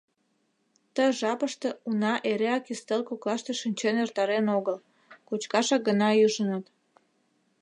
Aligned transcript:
Ты 0.93 1.03
жапыште 1.19 1.69
уна 1.87 2.13
эреак 2.31 2.65
ӱстел 2.73 3.01
коклаште 3.09 3.51
шинчен 3.61 3.95
эртарен 4.03 4.45
огыл, 4.57 4.77
кочкашак 5.27 5.81
гына 5.89 6.09
ӱжыныт. 6.25 6.65